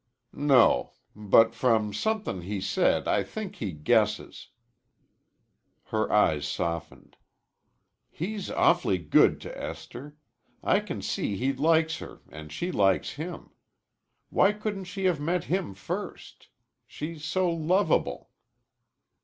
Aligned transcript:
"No. 0.33 0.93
But 1.15 1.53
from 1.53 1.93
somethin' 1.93 2.41
he 2.41 2.59
said 2.59 3.07
I 3.07 3.21
think 3.21 3.57
he 3.57 3.71
guesses." 3.71 4.47
Her 5.83 6.11
eyes 6.11 6.47
softened. 6.47 7.17
"He's 8.09 8.49
awf'ly 8.49 8.97
good 8.97 9.39
to 9.41 9.55
Esther. 9.55 10.15
I 10.63 10.79
can 10.79 11.03
see 11.03 11.35
he 11.35 11.53
likes 11.53 11.99
her 11.99 12.21
and 12.29 12.51
she 12.51 12.71
likes 12.71 13.11
him. 13.11 13.51
Why 14.31 14.53
couldn't 14.53 14.85
she 14.85 15.05
have 15.05 15.19
met 15.19 15.43
him 15.43 15.75
first? 15.75 16.47
She's 16.87 17.23
so 17.23 17.51
lovable." 17.51 18.31